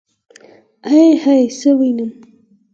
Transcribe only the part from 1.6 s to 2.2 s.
وينم.